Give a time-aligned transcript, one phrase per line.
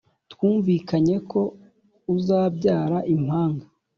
[0.31, 1.39] Twumvikanyeko
[2.15, 3.65] uzabyara impanga